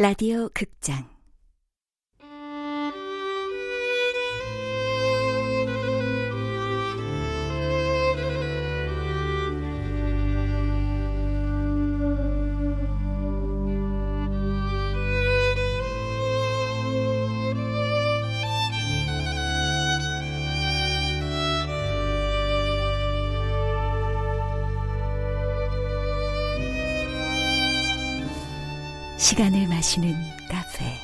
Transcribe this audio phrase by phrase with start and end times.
[0.00, 1.08] 라디오 극장
[29.18, 30.14] 시간을 마시는
[30.48, 30.96] 카페.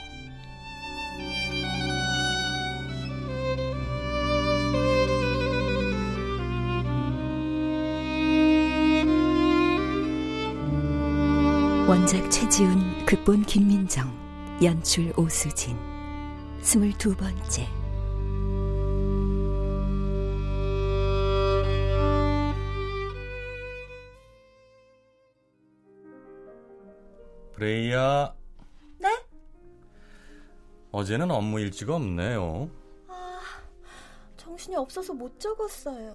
[11.88, 14.16] 원작 최지훈 극본 김민정
[14.62, 15.76] 연출 오수진.
[16.62, 17.66] 스물두 번째
[27.64, 28.34] 레이야.
[28.98, 29.08] 네?
[30.92, 32.68] 어제는 업무 일지가 없네요.
[33.08, 33.40] 아,
[34.36, 36.14] 정신이 없어서 못 적었어요.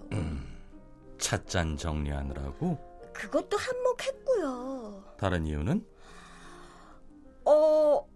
[1.18, 2.78] 찻잔 정리하느라고?
[3.14, 5.16] 그것도 한몫했고요.
[5.18, 5.86] 다른 이유는?
[7.46, 8.08] 어,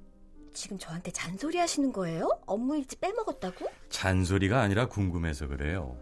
[0.54, 2.30] 지금 저한테 잔소리 하시는 거예요?
[2.46, 3.66] 업무 일지 빼먹었다고?
[3.90, 5.98] 잔소리가 아니라 궁금해서 그래요.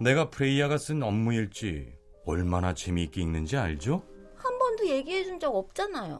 [0.00, 4.02] 내가 프레이야가 쓴 업무 일지 얼마나 재미있게 읽는지 알죠?
[4.36, 6.18] 한 번도 얘기해 준 적 없잖아요.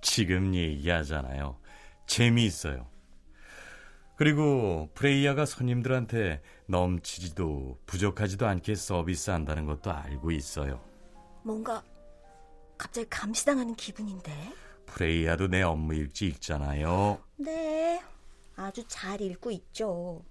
[0.00, 1.58] 지금 얘기하잖아요.
[2.06, 2.88] 재미있어요.
[4.16, 10.80] 그리고 프레이야가 손님들한테 넘치지도 부족하지도 않게 서비스한다는 것도 알고 있어요.
[11.42, 11.82] 뭔가
[12.76, 14.32] 갑자기 감시당하는 기분인데.
[14.86, 17.18] 프레이야도 내 업무 일지 읽잖아요.
[17.36, 18.02] 네,
[18.56, 20.22] 아주 잘 읽고 있죠.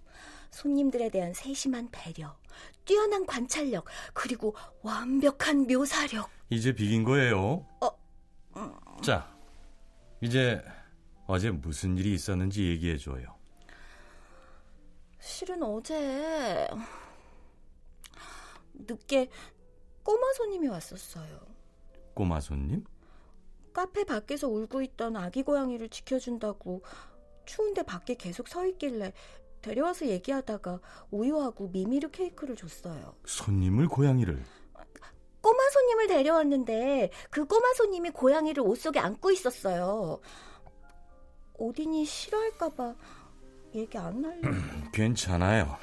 [0.52, 2.36] 손님들에 대한 세심한 배려,
[2.86, 6.30] 뛰어난 관찰력, 그리고 완벽한 묘사력.
[6.50, 7.66] 이제 비긴 거예요.
[7.81, 7.89] 어,
[8.58, 8.73] 음.
[9.02, 9.32] 자,
[10.21, 10.63] 이제
[11.27, 13.35] 어제 무슨 일이 있었는지 얘기해줘요.
[15.19, 16.67] 실은 어제
[18.73, 19.30] 늦게
[20.03, 21.39] 꼬마 손님이 왔었어요.
[22.13, 22.83] 꼬마 손님?
[23.73, 26.83] 카페 밖에서 울고 있던 아기 고양이를 지켜준다고
[27.45, 29.13] 추운데 밖에 계속 서 있길래
[29.61, 30.80] 데려와서 얘기하다가
[31.11, 33.15] 우유하고 미미르 케이크를 줬어요.
[33.25, 34.43] 손님을 고양이를?
[35.69, 40.19] 꼬마 손님을 데려왔는데 그 꼬마 손님이 고양이를 옷 속에 안고 있었어요.
[41.57, 42.95] 오딘이 싫어할까봐
[43.75, 44.41] 얘기 안 할래.
[44.91, 45.77] 괜찮아요.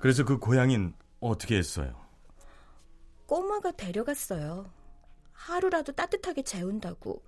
[0.00, 1.96] 그래서 그 고양이는 어떻게 했어요?
[3.26, 4.70] 꼬마가 데려갔어요.
[5.32, 7.22] 하루라도 따뜻하게 재운다고.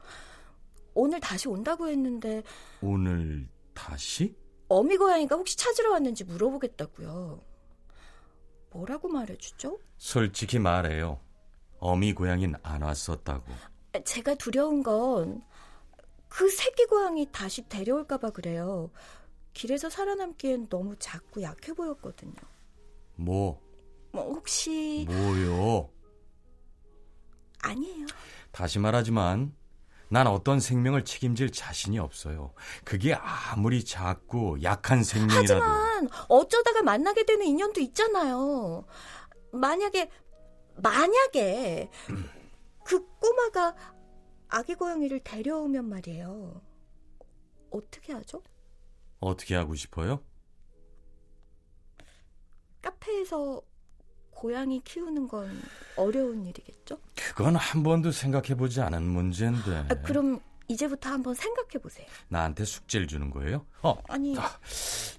[0.95, 2.43] 오늘 다시 온다고 했는데
[2.83, 4.37] 오늘 다시?
[4.69, 7.48] 어미 고양이가 혹시 찾으러 왔는지 물어보겠다고요.
[8.71, 9.79] 뭐라고 말해주죠?
[9.97, 11.21] 솔직히 말해요.
[11.79, 13.53] 어미 고양이는 안 왔었다고.
[14.05, 15.43] 제가 두려운 건
[16.29, 18.91] 그 새끼 고양이 다시 데려올까봐 그래요.
[19.55, 22.35] 길에서 살아남기엔 너무 작고 약해 보였거든요.
[23.17, 23.61] 뭐?
[24.13, 25.91] 뭐 혹시 뭐요?
[27.63, 28.07] 아니에요.
[28.53, 29.55] 다시 말하지만
[30.11, 32.55] 난 어떤 생명을 책임질 자신이 없어요.
[32.85, 35.63] 그게 아무리 작고 약한 생명이라도.
[35.63, 38.87] 하지만 어쩌다가 만나게 되는 인연도 있잖아요.
[39.53, 40.11] 만약에
[40.77, 41.91] 만약에
[42.85, 43.75] 그 꼬마가
[44.49, 46.63] 아기 고양이를 데려오면 말이에요.
[47.71, 48.43] 어떻게 하죠?
[49.21, 50.23] 어떻게 하고 싶어요?
[52.81, 53.61] 카페에서
[54.43, 55.61] 고양이 키우는 건
[55.97, 56.97] 어려운 일이겠죠?
[57.35, 59.87] 그건 한 번도 생각해 보지 않은 문제인데.
[59.91, 60.39] 아, 그럼
[60.69, 62.07] 이제부터 한번 생각해 보세요.
[62.29, 63.67] 나한테 숙제를 주는 거예요?
[63.83, 64.49] 어, 아니, 아,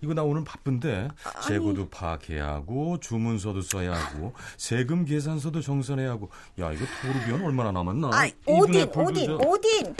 [0.01, 1.45] 이거 나 오늘 바쁜데 아니.
[1.45, 8.07] 재고도 파악해야 하고 주문서도 써야 하고 세금 계산서도 정산해야 하고 야 이거 토르비언 얼마나 남았나?
[8.13, 9.95] 아, 오딘, 불 오딘, 오딘.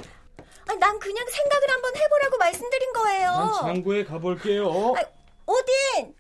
[0.70, 3.32] 아, 난 그냥 생각을 한번 해보라고 말씀드린 거예요.
[3.32, 4.66] 난 창고에 가볼게요.
[4.96, 5.04] 아,
[5.46, 6.16] 오딘.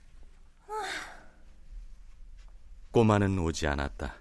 [2.91, 4.15] 꼬마는 오지 않았다.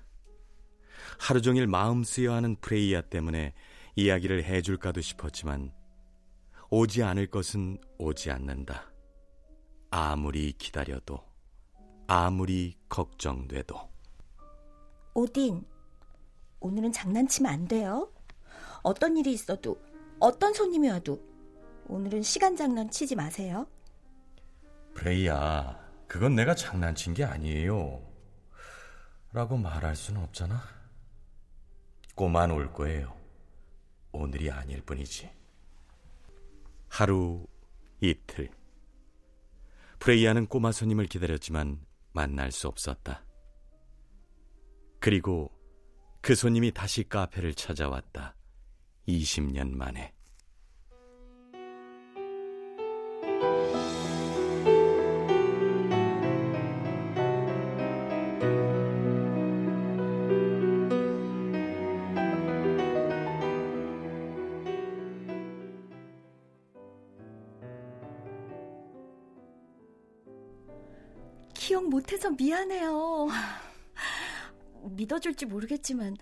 [1.19, 3.55] 하루 종일 마음 쓰여 하는 프레이야 때문에
[3.97, 5.73] 이야기를 해줄까도 싶었지만
[6.71, 8.93] 오지 않을 것은 오지 않는다.
[9.91, 11.19] 아무리 기다려도
[12.07, 13.89] 아무리 걱정돼도
[15.15, 15.65] 오딘,
[16.61, 18.13] 오늘은 장난치면 안 돼요.
[18.83, 19.81] 어떤 일이 있어도,
[20.21, 21.21] 어떤 손님이 와도,
[21.89, 23.67] 오늘은 시간 장난 치지 마세요.
[24.95, 25.77] 프레이야,
[26.07, 28.08] 그건 내가 장난친 게 아니에요.
[29.33, 30.63] 라고 말할 수는 없잖아.
[32.15, 33.15] 꼬만 올 거예요.
[34.13, 35.31] 오늘이 아닐 뿐이지.
[36.89, 37.47] 하루,
[38.01, 38.51] 이틀.
[39.99, 43.25] 프레이야는 꼬마 손님을 기다렸지만 만날 수 없었다.
[44.99, 45.53] 그리고
[46.21, 48.35] 그 손님이 다시 카페를 찾아왔다.
[49.07, 50.13] 20년 만에.
[72.29, 73.29] 못해서 미안해요.
[74.91, 76.17] 믿어줄지 모르겠지만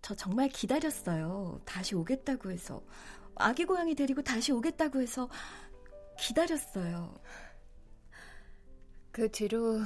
[0.00, 1.60] 저 정말 기다렸어요.
[1.64, 2.82] 다시 오겠다고 해서.
[3.34, 5.28] 아기 고양이 데리고 다시 오겠다고 해서
[6.18, 7.14] 기다렸어요.
[9.10, 9.80] 그 뒤로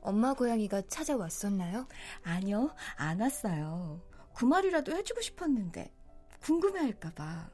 [0.00, 1.86] 엄마 고양이가 찾아왔었나요?
[2.22, 4.00] 아니요, 안 왔어요.
[4.34, 5.92] 그 말이라도 해주고 싶었는데
[6.42, 7.50] 궁금해할까봐.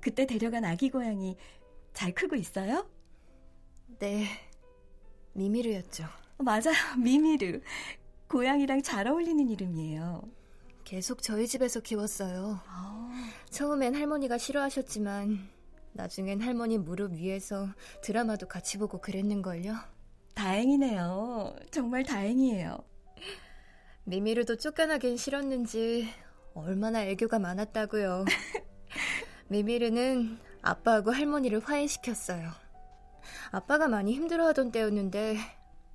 [0.00, 1.36] 그때 데려간 아기 고양이
[1.92, 2.88] 잘 크고 있어요?
[3.98, 4.26] 네,
[5.32, 6.04] 미미르였죠.
[6.38, 7.60] 맞아요, 미미르.
[8.28, 10.22] 고양이랑 잘 어울리는 이름이에요.
[10.84, 12.60] 계속 저희 집에서 키웠어요.
[12.66, 13.30] 아...
[13.50, 15.48] 처음엔 할머니가 싫어하셨지만
[15.92, 17.68] 나중엔 할머니 무릎 위에서
[18.02, 19.74] 드라마도 같이 보고 그랬는걸요.
[20.34, 21.56] 다행이네요.
[21.70, 22.78] 정말 다행이에요.
[24.04, 26.08] 미미르도 쫓겨나긴 싫었는지
[26.54, 28.24] 얼마나 애교가 많았다고요.
[29.48, 32.50] 미미르는 아빠하고 할머니를 화해시켰어요.
[33.50, 35.36] 아빠가 많이 힘들어하던 때였는데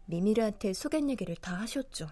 [0.05, 2.07] 미미르한테 소갯얘기를 다 하셨죠.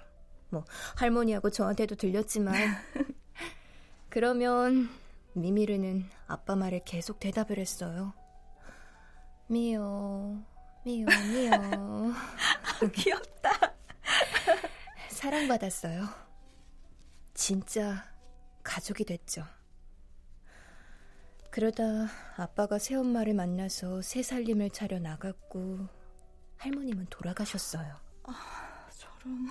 [0.50, 0.66] 뭐
[0.96, 2.54] 할머니하고 저한테도 들렸지만
[4.10, 4.90] 그러면
[5.34, 8.14] 미미르는 아빠 말에 계속 대답을 했어요.
[9.48, 10.44] 미요,
[10.86, 12.14] 미요, 미요.
[12.94, 13.74] 귀엽다.
[15.10, 16.08] 사랑받았어요.
[17.34, 18.06] 진짜
[18.64, 19.46] 가족이 됐죠.
[21.54, 21.84] 그러다
[22.36, 25.88] 아빠가 새엄마를 만나서 새 살림을 차려 나갔고
[26.58, 27.96] 할머님은 돌아가셨어요.
[28.24, 29.50] 아, 저런.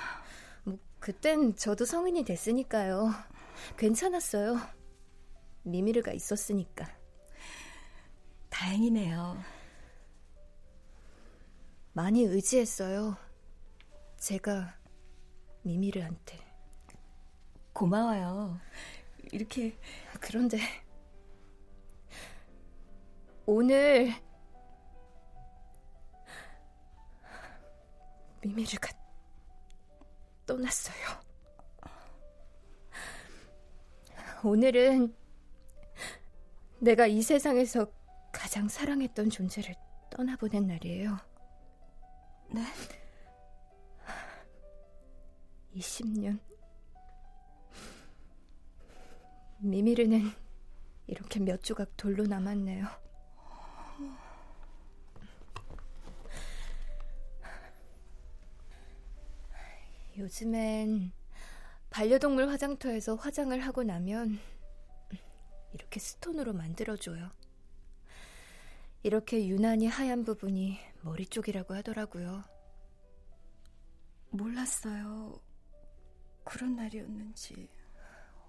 [0.65, 3.09] 뭐 그땐 저도 성인이 됐으니까요.
[3.77, 4.59] 괜찮았어요.
[5.63, 6.89] 미미르가 있었으니까.
[8.49, 9.41] 다행이네요.
[11.93, 13.17] 많이 의지했어요.
[14.17, 14.77] 제가
[15.63, 16.41] 미미르한테.
[17.73, 18.59] 고마워요.
[19.31, 19.79] 이렇게.
[20.21, 20.59] 그런데,
[23.45, 24.13] 오늘,
[28.41, 28.89] 미미르가
[30.47, 30.97] 떠났어요.
[34.45, 35.15] 오늘은
[36.81, 37.87] 내가 이 세상에서
[38.33, 39.75] 가장 사랑했던 존재를
[40.11, 41.17] 떠나보낸 날이에요.
[42.53, 42.63] 네?
[45.75, 46.39] 20년.
[49.59, 50.31] 미미르는
[51.07, 53.12] 이렇게 몇 조각 돌로 남았네요.
[60.17, 61.13] 요즘엔
[61.91, 64.39] 반려동물 화장터에서 화장을 하고 나면
[65.73, 67.31] 이렇게 스톤으로 만들어줘요.
[69.03, 72.45] 이렇게 유난히 하얀 부분이 머리 쪽이라고 하더라고요.
[74.31, 75.41] 몰랐어요.
[76.45, 77.69] 그런 날이었는지.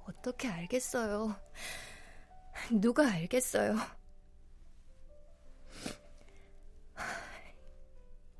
[0.05, 1.35] 어떻게 알겠어요?
[2.71, 3.75] 누가 알겠어요?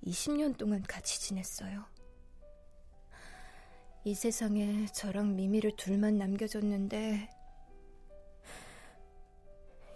[0.06, 1.86] 20년 동안 같이 지냈어요.
[4.05, 7.29] 이 세상에 저랑 미미를 둘만 남겨졌는데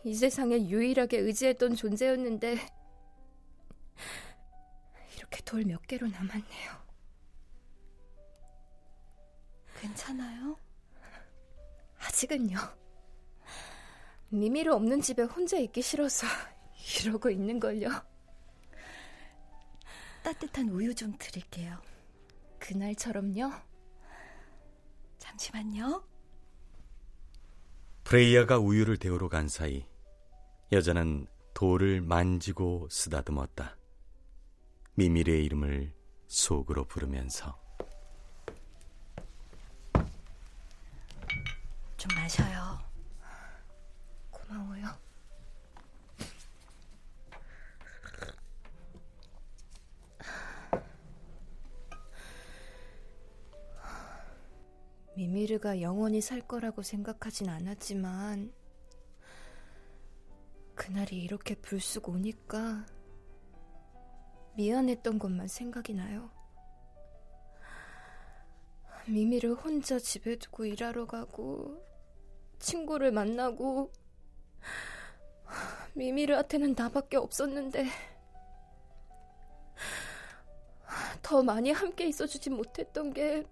[0.06, 2.58] 이 세상에 유일하게 의지했던 존재였는데
[5.18, 6.88] 이렇게 돌 몇 개로 남았네요.
[9.82, 10.58] 괜찮아요?
[12.00, 12.58] 아직은요.
[14.30, 16.26] 미미를 없는 집에 혼자 있기 싫어서
[17.04, 17.90] 이러고 있는걸요.
[20.24, 21.82] 따뜻한 우유 좀 드릴게요.
[22.60, 23.52] 그날처럼요?
[25.38, 26.04] 잠시만요.
[28.04, 29.86] 프레이야가 우유를 데우러 간 사이
[30.72, 33.78] 여자는 돌을 만지고 쓰다듬었다.
[34.96, 35.94] 미미르의 이름을
[36.28, 37.58] 속으로 부르면서
[41.98, 42.80] 좀 마셔요.
[44.32, 45.07] 고마워요.
[55.38, 58.52] 미미르가 영원히 살 거라고 생각하진 않았지만
[60.74, 62.88] 그날이 이렇게 불쑥 오니까
[64.56, 66.32] 미안했던 것만 생각이 나요.
[69.08, 71.86] 미미를 혼자 집에 두고 일하러 가고
[72.58, 73.92] 친구를 만나고
[75.94, 77.86] 미미르한테는 나밖에 없었는데
[81.22, 83.46] 더 많이 함께 있어주지 못했던 게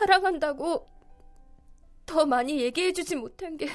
[0.00, 0.88] 사랑한다고
[2.06, 3.68] 더 많이 얘기해주지 못한 게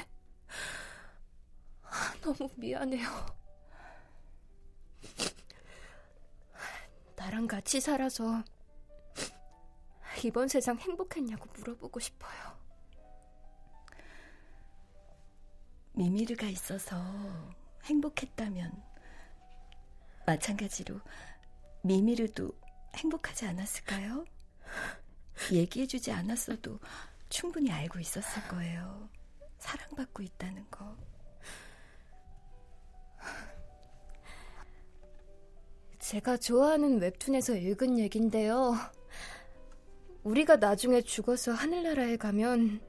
[2.20, 3.08] 너무 미안해요.
[7.14, 8.42] 나랑 같이 살아서
[10.24, 12.58] 이번 세상 행복했냐고 물어보고 싶어요.
[15.92, 16.96] 미미르가 있어서
[17.84, 18.82] 행복했다면
[20.26, 21.00] 마찬가지로
[21.82, 22.50] 미미르도
[22.96, 24.24] 행복하지 않았을까요?
[25.52, 26.78] 얘기해주지 않았어도
[27.28, 29.08] 충분히 알고 있었을 거예요.
[29.58, 30.96] 사랑받고 있다는 거.
[35.98, 38.76] 제가 좋아하는 웹툰에서 읽은 얘긴데요.
[40.22, 42.80] 우리가 나중에 죽어서 하늘나라에 가면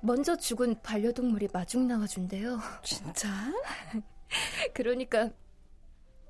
[0.00, 2.60] 먼저 죽은 반려동물이 마중 나와준대요.
[2.84, 3.28] 진짜?
[4.74, 5.30] 그러니까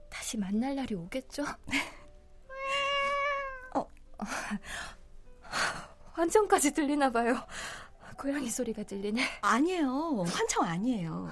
[0.08, 1.44] 다시 만날 날이 오겠죠?
[4.24, 4.26] 어,
[6.14, 7.36] 환청까지 들리나 봐요.
[8.16, 9.22] 고양이 소리가 들리네.
[9.42, 10.22] 아니에요.
[10.26, 11.30] 환청 아니에요.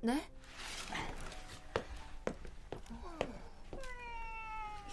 [0.00, 0.28] 네?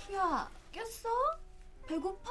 [0.07, 1.39] 희야, 깼어?
[1.87, 2.29] 배고파?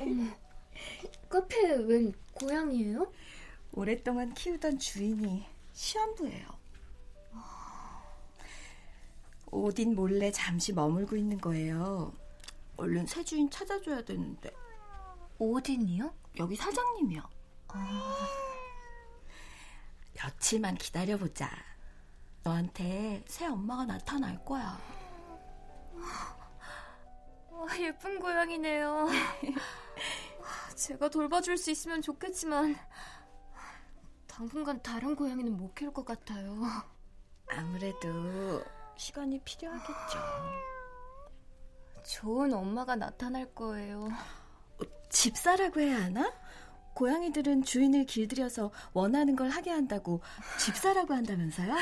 [0.00, 0.30] 어머,
[1.28, 3.10] 카페에 웬 고양이에요?
[3.72, 6.57] 오랫동안 키우던 주인이 시한부예요.
[9.50, 12.12] 오딘 몰래 잠시 머물고 있는 거예요.
[12.76, 14.50] 얼른 새 주인 찾아줘야 되는데.
[15.38, 16.14] 오딘이요?
[16.38, 17.22] 여기 사장님이요.
[17.68, 18.28] 아...
[20.14, 21.50] 며칠만 기다려보자.
[22.42, 24.78] 너한테 새 엄마가 나타날 거야.
[27.50, 29.08] 와, 예쁜 고양이네요.
[30.76, 32.76] 제가 돌봐줄 수 있으면 좋겠지만
[34.26, 36.56] 당분간 다른 고양이는 못 키울 것 같아요.
[37.48, 38.62] 아무래도
[38.98, 40.18] 시간이 필요하겠죠.
[42.04, 44.08] 좋은 엄마가 나타날 거예요.
[44.08, 46.32] 어, 집사라고 해야 하나?
[46.94, 50.20] 고양이들은 주인을 길들여서 원하는 걸 하게 한다고
[50.58, 51.72] 집사라고 한다면서요?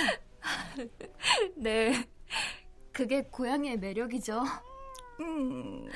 [1.57, 2.07] 네.
[2.93, 4.43] 그게 고양이의 매력이죠.
[5.21, 5.89] 음.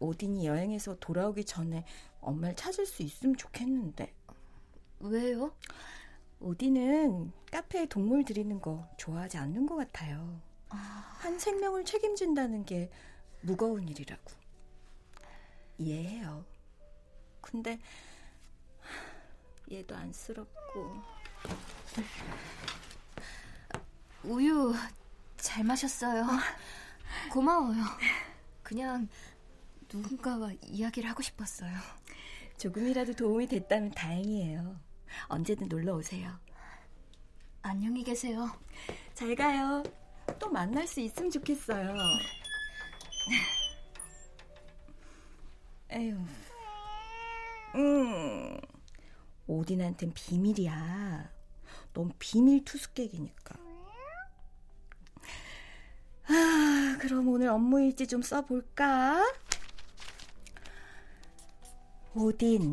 [0.00, 1.84] 오딘이 여행에서 돌아오기 전에
[2.20, 4.12] 엄마를 찾을 수 있으면 좋겠는데.
[5.00, 5.54] 왜요?
[6.40, 10.40] 오딘은 카페에 동물 들이는 거 좋아하지 않는 것 같아요.
[10.70, 10.76] 아...
[11.18, 12.90] 한 생명을 책임진다는 게
[13.42, 14.22] 무거운 일이라고.
[15.78, 16.44] 이해해요.
[17.40, 17.78] 근데
[19.70, 21.02] 얘도 안쓰럽고.
[24.24, 24.74] 우유
[25.36, 26.26] 잘 마셨어요.
[27.32, 27.82] 고마워요.
[28.62, 29.08] 그냥
[29.92, 31.72] 누군가와 이야기를 하고 싶었어요.
[32.56, 34.89] 조금이라도 도움이 됐다면 다행이에요.
[35.28, 36.38] 언제든 놀러 오세요.
[37.62, 38.50] 안녕히 계세요.
[39.14, 39.82] 잘 가요.
[40.38, 41.94] 또 만날 수 있으면 좋겠어요.
[45.90, 46.16] 에휴.
[47.74, 48.60] 음.
[49.46, 51.30] 오딘한텐 비밀이야.
[51.92, 53.56] 넌 비밀 투숙객이니까.
[56.28, 59.20] 아, 그럼 오늘 업무 일지 좀 써볼까?
[62.14, 62.72] 오딘,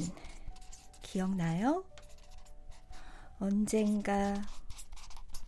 [1.01, 1.84] 기억나요?
[3.39, 4.34] 언젠가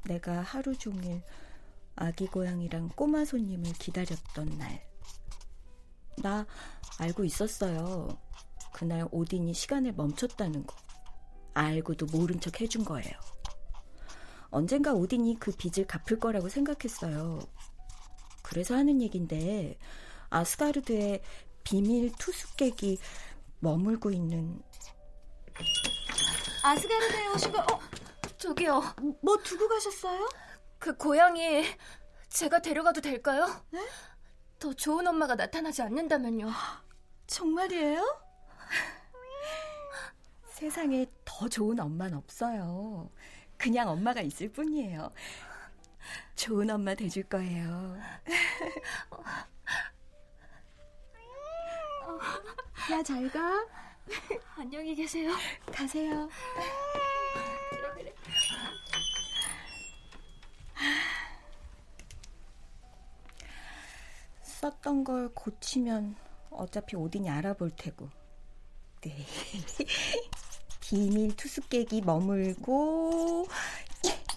[0.05, 1.23] 내가 하루 종일
[1.95, 4.87] 아기 고양이랑 꼬마 손님을 기다렸던 날.
[6.17, 6.45] 나
[6.99, 8.07] 알고 있었어요.
[8.71, 10.75] 그날 오딘이 시간을 멈췄다는 거.
[11.55, 13.11] 알고도 모른 척 해준 거예요.
[14.51, 17.39] 언젠가 오딘이 그 빚을 갚을 거라고 생각했어요.
[18.43, 19.77] 그래서 하는 얘긴데
[20.29, 21.21] 아스가르드의
[21.63, 22.99] 비밀 투숙객이
[23.59, 24.61] 머물고 있는
[26.63, 27.79] 아스가르드에 오신 거 어,
[28.37, 28.81] 저기요.
[29.21, 30.27] 뭐 두고 가셨어요?
[30.77, 31.63] 그 고양이
[32.29, 33.47] 제가 데려가도 될까요?
[33.71, 33.79] 네?
[34.59, 36.49] 더 좋은 엄마가 나타나지 않는다면요.
[37.27, 38.21] 정말이에요?
[40.51, 43.09] 세상에 더 좋은 엄마는 없어요.
[43.57, 45.11] 그냥 엄마가 있을 뿐이에요.
[46.35, 47.97] 좋은 엄마 돼줄 거예요.
[52.91, 53.65] 야, 잘 가.
[54.57, 55.31] 안녕히 계세요.
[55.71, 56.29] 가세요.
[64.41, 66.15] 썼던 걸 고치면
[66.51, 68.09] 어차피 오딘이 알아볼 테고.
[69.01, 69.15] 네.
[70.81, 73.47] 비밀 투숙객이 머물고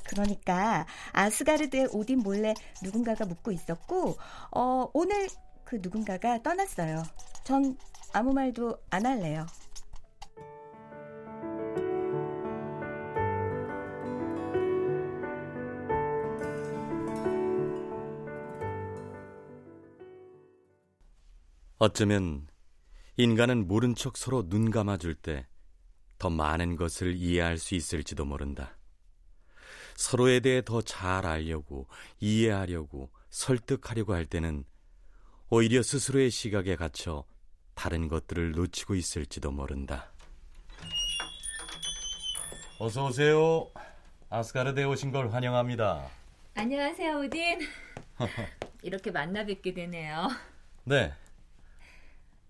[0.05, 2.53] 그러니까 아스가르드의 오딘 몰래
[2.83, 4.17] 누군가가 묻고 있었고
[4.51, 5.29] 어, 오늘
[5.65, 7.03] 그 누군가가 떠났어요.
[7.45, 7.77] 전
[8.13, 9.47] 아무 말도 안 할래요.
[21.83, 22.47] 어쩌면
[23.17, 25.47] 인간은 모른 척 서로 눈 감아줄 때
[26.17, 28.77] 더 많은 것을 이해할 수 있을지도 모른다.
[29.97, 31.89] 서로에 대해 더 잘 알려고,
[32.21, 34.63] 이해하려고, 설득하려고 할 때는
[35.51, 37.25] 오히려 스스로의 시각에 갇혀
[37.75, 40.13] 다른 것들을 놓치고 있을지도 모른다.
[42.79, 43.73] 어서 오세요.
[44.31, 46.09] 아스가르드에 오신 걸 환영합니다.
[46.55, 47.59] 안녕하세요, 오딘.
[48.85, 50.29] 이렇게 만나 뵙게 되네요.
[50.85, 51.13] 네.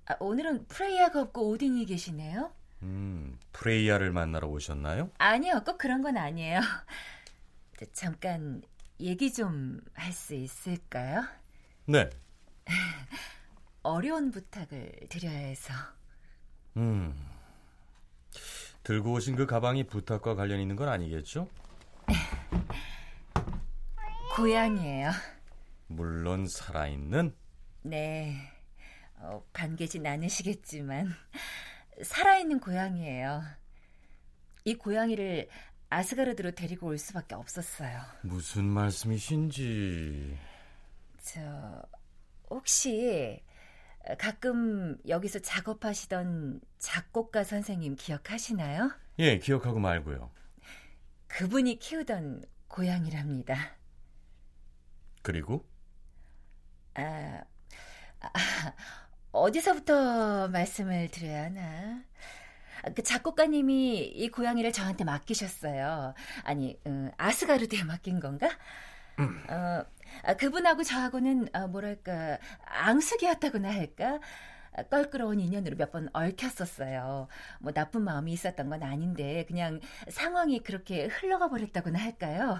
[0.07, 2.53] 아, 오늘은 프레이야가 없고 오딘이 계시네요.
[2.83, 5.11] 음, 프레이야를 만나러 오셨나요?
[5.19, 6.61] 아니요, 꼭 그런 건 아니에요.
[7.93, 8.63] 잠깐
[9.01, 11.25] 얘기 좀 할 수 있을까요?
[11.87, 12.09] 네.
[13.83, 15.73] 어려운 부탁을 드려야 해서.
[16.77, 17.15] 음.
[18.85, 21.49] 들고 오신 그 가방이 부탁과 관련 있는 건 아니겠죠?
[24.37, 25.11] 고양이에요.
[25.89, 27.35] 물론 살아있는?
[27.83, 28.52] 네.
[29.23, 31.15] 어, 반개진 않으시겠지만
[32.03, 33.43] 살아있는 고양이에요.
[34.65, 35.49] 이 고양이를
[35.89, 38.01] 아스가르드로 데리고 올 수밖에 없었어요.
[38.23, 40.39] 무슨 말씀이신지.
[41.23, 41.83] 저
[42.51, 43.41] 혹시
[44.19, 48.91] 가끔 여기서 작업하시던 작곡가 선생님 기억하시나요?
[49.19, 50.31] 예, 기억하고 말고요.
[51.29, 53.77] 그분이 키우던 고양이랍니다.
[55.23, 55.65] 그리고?
[56.95, 57.43] 아,
[58.21, 58.31] 아
[59.33, 62.03] 어디서부터 말씀을 드려야 하나?
[62.95, 66.15] 그 작곡가님이 이 고양이를 저한테 맡기셨어요.
[66.45, 68.51] 아니, 음, 아스가르드에 맡긴 건가?
[69.21, 69.45] 음.
[69.51, 69.85] 어,
[70.25, 74.21] 아, 그분하고 저하고는 어, 뭐랄까 앙숙이었다고나 할까?
[74.91, 77.29] 껄끄러운 인연으로 몇 번 얽혔었어요.
[77.61, 82.59] 뭐 나쁜 마음이 있었던 건 아닌데 그냥 상황이 그렇게 흘러가 버렸다고나 할까요?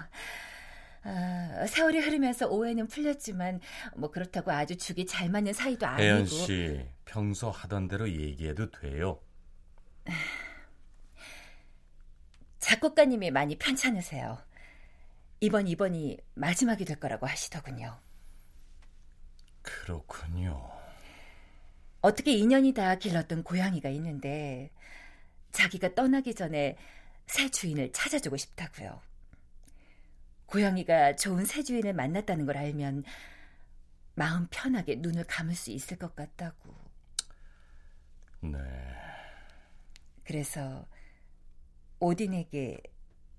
[1.03, 3.59] 아, 세월이 흐르면서 오해는 풀렸지만
[3.95, 6.03] 뭐 그렇다고 아주 죽이 잘 맞는 사이도 아니고.
[6.03, 9.19] 혜연 씨, 평소 하던 대로 얘기해도 돼요.
[12.59, 14.37] 작곡가님이 많이 편찮으세요.
[15.41, 17.99] 이번 이번이 마지막이 될 거라고 하시더군요.
[19.61, 20.71] 그렇군요.
[22.01, 24.71] 어떻게 인연이 다 길렀던 고양이가 있는데
[25.51, 26.77] 자기가 떠나기 전에
[27.27, 29.01] 새 주인을 찾아주고 싶다고요.
[30.53, 33.03] 고양이가 좋은 새 주인을 만났다는 걸 알면
[34.13, 36.75] 마음 편하게 눈을 감을 수 있을 것 같다고.
[38.41, 38.59] 네.
[40.23, 40.85] 그래서
[41.99, 42.83] 오딘에게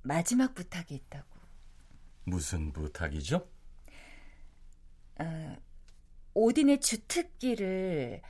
[0.03, 1.29] 마지막 부탁이 있다고.
[2.25, 3.49] 무슨 부탁이죠?
[5.21, 5.57] 어,
[6.35, 8.23] 오딘의 주특기를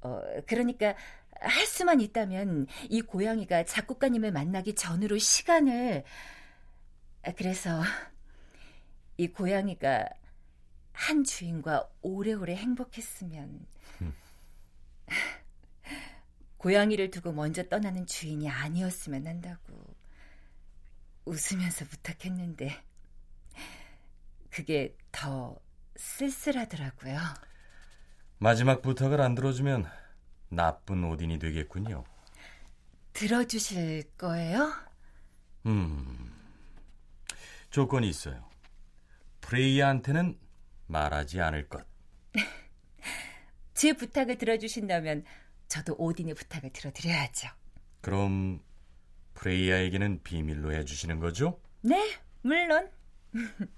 [0.00, 0.96] 어, 그러니까
[1.40, 6.02] 할 수만 있다면 이 고양이가 작곡가님을 만나기 전으로 시간을
[7.36, 7.80] 그래서
[9.16, 10.08] 이 고양이가
[10.92, 13.66] 한 주인과 오래오래 행복했으면
[16.58, 19.94] 고양이를 두고 먼저 떠나는 주인이 아니었으면 한다고
[21.24, 22.82] 웃으면서 부탁했는데
[24.50, 25.58] 그게 더
[25.96, 27.18] 쓸쓸하더라고요.
[28.38, 29.86] 마지막 부탁을 안 들어주면
[30.48, 32.04] 나쁜 오딘이 되겠군요.
[33.12, 34.72] 들어주실 거예요?
[35.66, 36.32] 음,
[37.70, 38.53] 조건이 있어요.
[39.44, 40.38] 프레이야한테는
[40.86, 41.86] 말하지 않을 것.
[43.74, 45.24] 제 부탁을 들어주신다면
[45.68, 47.48] 저도 오딘의 부탁을 들어드려야죠.
[48.00, 48.60] 그럼
[49.34, 51.60] 프레이야에게는 비밀로 해주시는 거죠?
[51.82, 52.90] 네, 물론.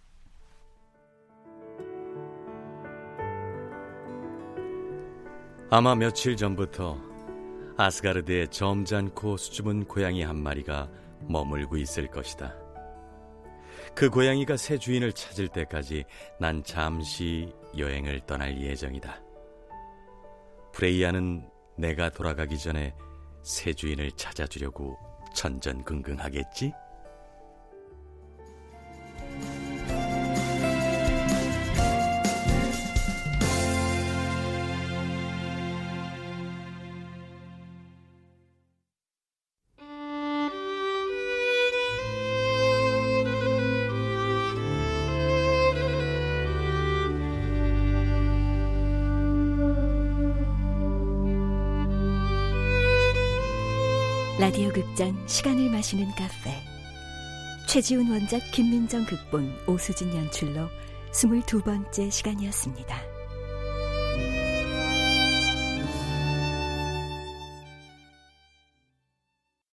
[5.69, 6.97] 아마 며칠 전부터
[7.77, 10.89] 아스가르드에 점잖고 수줍은 고양이 한 마리가
[11.23, 12.66] 머물고 있을 것이다.
[13.97, 16.05] 그 고양이가 새 주인을 찾을 때까지
[16.39, 19.23] 난 잠시 여행을 떠날 예정이다.
[20.75, 22.95] 프레이야는 내가 돌아가기 전에
[23.43, 24.99] 새 주인을 찾아주려고
[25.35, 26.75] 전전긍긍하겠지?
[54.47, 56.55] 라디오 극장 시간을 마시는 카페
[57.67, 60.69] 최지훈 원작 김민정 극본 오수진 연출로
[61.11, 63.16] 22번째 시간이었습니다.